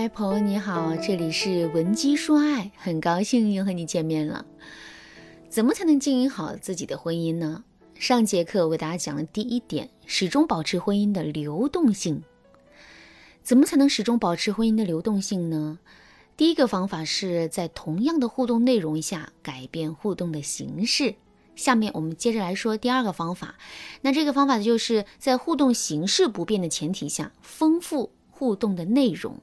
[0.00, 4.46] 嗨，朋友你好，这里是文姬说爱，很高兴又和你见面了。
[5.48, 7.64] 怎么才能经营好自己的婚姻呢？
[7.96, 12.22] 上节课我给大家讲了第一点，始终保持婚姻的流动性。
[13.42, 15.80] 怎么才能始终保持婚姻的流动性呢？
[16.36, 21.16] 第一个方法是在同样的互动内容下改变互动的形式。
[21.56, 23.56] 下面我们接着来说第二个方法，
[24.02, 29.36] 那这个方法就是在互动形式不变的前提下，丰富互动的内容。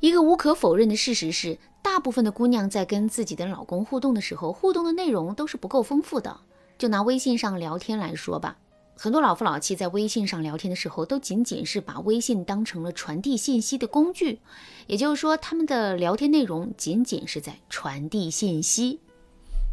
[0.00, 6.38] 一个无可否认的事实是，大部分的姑娘在跟自己的老公互动的时候，互动的内容都是不够丰富的。
[6.78, 8.56] 就拿微信上聊天来说吧，
[8.96, 14.38] 很多老夫老妻在微信上聊天的时候，都仅仅是把微信当成了传递信息的工具，
[14.86, 19.00] 也就是说，他们的聊天内容仅仅是在传递信息。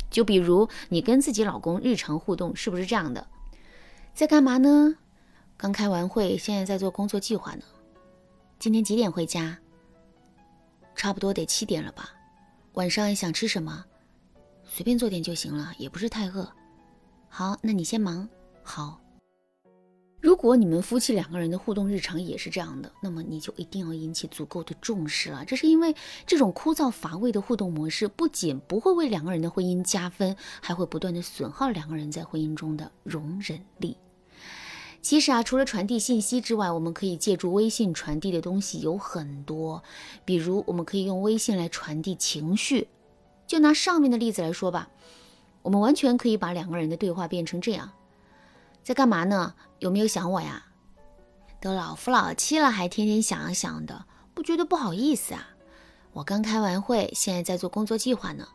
[0.09, 3.27] 就比如你跟自己老公日常互动是不是这样的？
[4.15, 4.95] 在干嘛呢？
[5.57, 7.62] 刚开完会，现在在做工作计划呢。
[8.57, 9.59] 今天几点回家？
[10.96, 12.10] 差不多得七点了吧。
[12.74, 13.85] 晚上想吃什么？
[14.63, 16.51] 随便做点就行了，也不是太饿。
[17.29, 18.27] 好，那你先忙。
[18.63, 18.99] 好。
[20.21, 25.46] 如果你们夫妻两个人的互动日常也是这样的，那么你就一定要引起足够的重视了。
[25.46, 33.96] 这是因为这种枯燥乏味的互动模式，不仅不会为两个人的婚姻加分，还会不断的损耗两个人在婚姻中的容忍力。
[35.05, 39.84] 其实啊，除了传递信息之外，我们可以借助微信传递的东西有很多，
[40.25, 42.87] 比如我们可以用微信来传递情绪。
[43.45, 44.89] 就拿上面的例子来说吧，
[45.61, 47.91] 我们完全可以把两个人的对话变成这样。
[48.81, 49.53] 在干嘛呢？
[49.77, 50.65] 有没有想我呀？
[51.61, 55.49] 都老夫老妻了，还天天想想的，不觉得不好意思啊？
[56.13, 58.48] 我刚开完会，现在在做工作计划呢。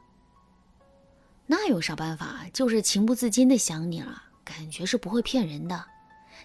[1.47, 2.47] 那有啥办法？
[2.53, 5.85] 就是情不自禁的想你了，感觉是不会骗人的。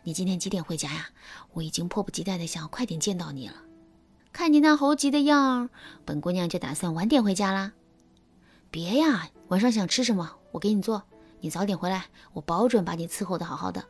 [0.03, 1.09] 你今天几点回家呀？
[1.53, 3.55] 我已经迫不及待的想要快点见到你了。
[4.31, 5.69] 看你那猴急的样儿，
[6.03, 7.71] 本姑娘就打算晚点回家啦。
[8.69, 11.03] 别呀，晚上想吃什么，我给你做。
[11.39, 13.85] 你早点回来，我保准把你伺候的好好的。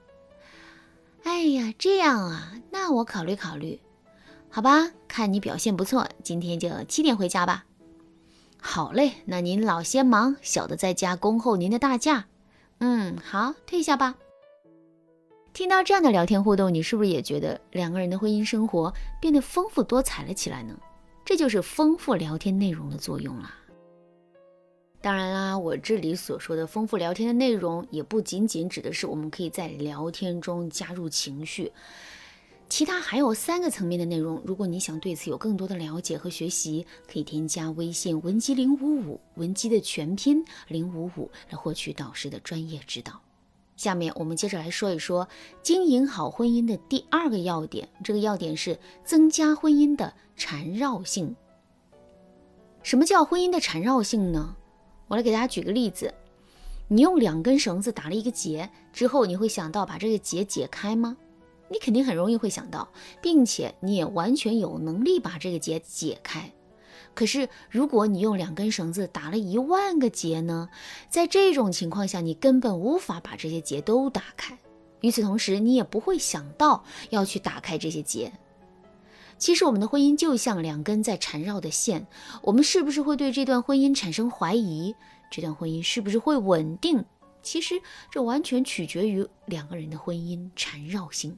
[1.23, 3.79] 哎呀，这样啊，那我考虑考虑，
[4.49, 4.91] 好吧？
[5.07, 7.65] 看你表现不错，今天就七点回家吧。
[8.59, 12.25] 好嘞，那您老先忙，小的在家恭候您的大驾。
[12.79, 14.15] 嗯，好，退下吧。
[15.55, 20.77] 听到这样的聊天互动，你是不是也觉得两个人的婚姻生活变得丰富多彩了起来呢？
[21.23, 23.49] 这就是丰富聊天内容的作用了。
[24.99, 31.71] 当然啦，我这里所说的丰富聊天的内容，也不仅仅指的是我们可以在聊天中加入情绪，
[32.67, 34.41] 其他还有三个层面的内容。
[34.45, 43.21] 如果你想对此有更多的了解和学习，可以添加微信文姬零五五，文姬的全拼零五五，来获取导师的专业指导。
[43.75, 45.27] 下面我们接着来说一说
[45.61, 51.35] 经营好婚姻的第二个要点，这个要点是增加婚姻的缠绕性。
[52.83, 54.55] 什么叫婚姻的缠绕性呢？
[55.07, 56.13] 我来给大家举个例子，
[56.87, 61.17] 你用两根绳子打了一个结之后，你会想到把这个结解开吗？
[61.67, 62.87] 你肯定很容易会想到，
[63.21, 66.51] 并且你也完全有能力把这个结解开。
[67.13, 70.69] 可是如果你用两根绳子打了一万个结呢？
[71.09, 74.57] 在这种情况下，你根本无法把这些结都打开。
[75.01, 78.31] 与此同时，你也不会想到要去打开这些结。
[79.37, 82.07] 其实我们的婚姻就像两根在缠绕的线，
[82.41, 84.95] 我们是不是会对这段婚姻产生怀疑？
[85.29, 87.03] 这段婚姻是不是会稳定？
[87.43, 87.75] 其实
[88.09, 91.37] 这完全取决于两个人的婚姻缠绕性。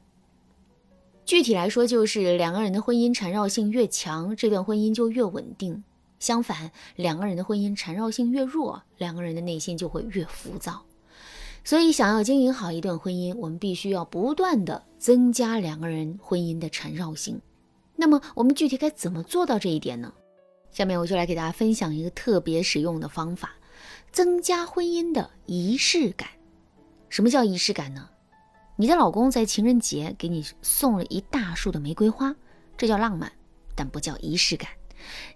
[1.27, 5.83] 具体来说，就是两个人的婚姻缠绕性越强，这段婚姻就越稳定；
[6.19, 10.85] 相反，两个人的婚姻缠绕性越弱，两个人的内心就会越浮躁。
[11.65, 17.41] 所以，想要经营好一段婚姻，我们必须要不断的增加两个人婚姻的缠绕性。
[17.97, 20.13] 那么我们具体该怎么做到这一点呢？
[20.71, 23.51] 下面我就来给大家分享一个特别实用的方法，
[24.13, 26.29] 增加婚姻的仪式感。
[27.09, 28.07] 什么叫仪式感呢？
[28.79, 32.35] 你的老公在情人节给你送了一大束的玫瑰花，
[32.77, 33.31] 这叫浪漫，
[33.73, 34.69] 但不叫仪式感。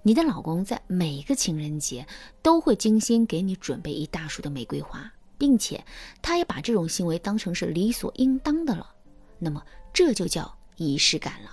[0.04, 2.06] 你的老公在每个情人节
[2.44, 5.84] 都会精心给你准备一大束的玫瑰花，并且
[6.22, 8.88] 他也把这种行为当成是理所应当的了。
[9.40, 11.50] 那么这就叫仪式感了。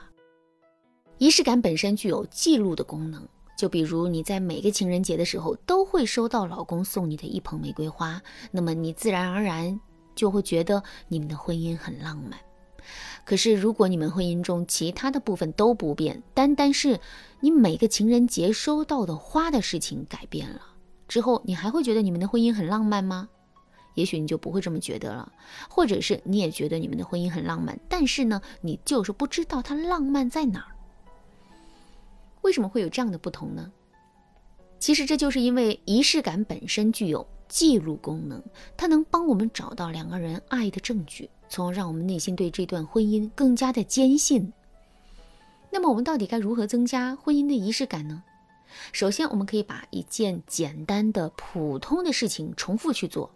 [1.17, 3.27] 仪式感本身具有记录的功能，
[3.57, 8.21] 就比如你在每个情人节的时候都会收到老公送你的一捧玫瑰花，
[8.51, 9.81] 那么你自然而然
[10.19, 12.39] 就会觉得你们的婚姻很浪漫。
[13.25, 16.99] 可是如果你们婚姻中其他的部分都不变，单单是
[17.41, 20.61] 你每个情人节收到的花的事情改变了
[21.07, 23.29] 之后，你还会觉得你们的婚姻很浪漫吗？
[23.95, 25.33] 也许你就不会这么觉得了，
[25.69, 30.73] 或者是你也觉得你们的婚姻很浪漫，但是呢，你就是不知道它浪漫在哪儿。
[32.43, 33.71] 为什么会有这样的不同呢？
[34.79, 38.43] 其实这就是因为仪式感本身具有记录功能，
[38.77, 44.53] 它能帮我们找到两个人爱的证据，从而让我们内心对这段婚姻更加的坚信。
[45.71, 48.23] 那么我们到底该如何增加婚姻的仪式感呢？
[48.93, 53.31] 首先，我们可以把一件简单的、普通的事情重复去做。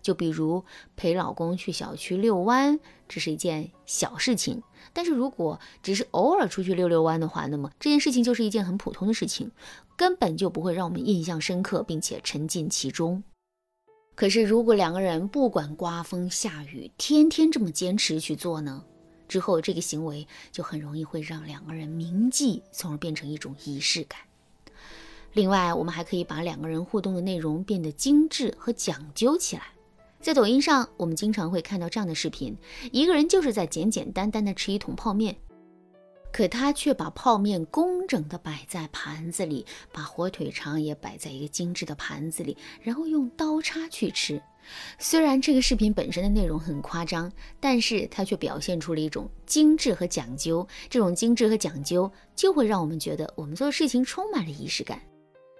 [0.00, 0.64] 就比如
[0.96, 2.78] 陪老公去小区遛弯，
[3.08, 4.62] 这是一件小事情。
[4.92, 9.50] 但是如果只是偶尔出去遛遛弯的话，那么这件事情就是一件很普通的事情，
[9.96, 13.22] 根本就不会让我们印象深刻，并且沉浸其中。
[14.18, 18.82] 可是如果两个人不管刮风下雨，天天这么坚持去做呢？
[19.28, 24.18] 之后这个行为就很容易会让两个人铭记，从而变成一种仪式感。
[25.34, 29.62] 另外，我们还可以把两个人互动的内容变得精致和讲究起来。
[30.20, 32.56] 在抖音上，我们经常会看到这样的视频：
[32.90, 35.36] 一个人就是在简简单单的吃一桶泡面，
[36.32, 44.40] 可他却把泡面工整的摆在盘子里，把火腿肠也摆在一个精致的盘子里，然后用刀叉去吃。
[44.98, 50.66] 虽然这个视频本身的内容很夸张，但是它却表现出了一种精致和讲究。
[50.90, 55.00] 这种精致和讲究，就会让我们觉得我们做事情充满了仪式感。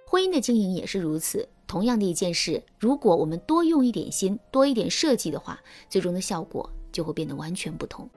[0.05, 1.47] 婚姻的经营也是如此。
[1.65, 8.09] 同样的一件事，如果我们多用一点心，多一点设计的话，最终的效果就会变得完全不同。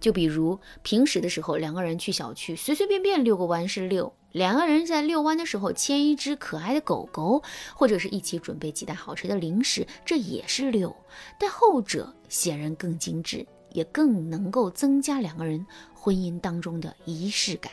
[0.00, 7.42] 就比如平时的时候，两个人去小区随随便便遛个弯是遛；两个人在遛弯的时候牵一只可爱的狗狗，
[7.74, 10.96] 或者是一起准备几袋好吃的零食，这也是遛。
[11.38, 17.70] 但后者显然更精致，也更能够增加两个人婚姻当中的仪式感。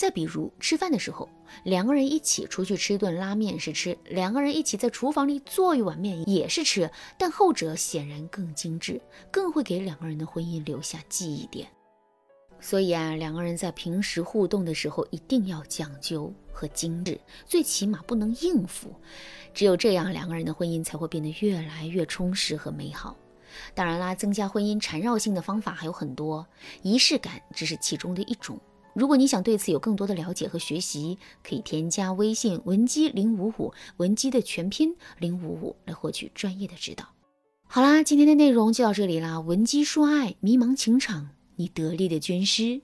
[0.00, 1.28] 再比如吃饭的时候，
[1.62, 8.98] 两个人一起出去吃顿拉面是吃，两个人一起在厨房里做一碗面也是吃，但后者显然更精致，
[9.30, 11.68] 更会给两个人的婚姻留下记忆点。
[12.60, 18.94] 所以啊，两个人在平时互动的时候一定要讲究和精致，最起码不能应付。
[19.52, 23.14] 只有这样，两个人的婚姻才会变得越来越充实和美好。
[23.74, 26.46] 当然啦，增加婚姻缠绕性的方法还有很多，
[26.80, 28.58] 仪式感只是其中的一种。
[28.94, 37.08] 如果你想对此有更多的了解和学习，可以添加微信文姬零五五，文姬的全拼零五五来获取专业的指导。
[37.66, 39.38] 好啦，今天的内容就到这里啦。
[39.38, 42.80] 文姬说爱，迷茫情场，你得力的军师。